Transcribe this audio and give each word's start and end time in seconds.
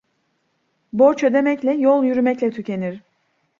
Borç 0.93 1.23
ödemekle, 1.23 1.73
yol 1.73 2.03
yürümekle 2.05 2.51
tükenir. 2.51 3.01